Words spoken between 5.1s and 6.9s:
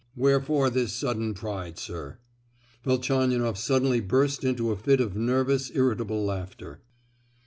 nervous, irritable laughter.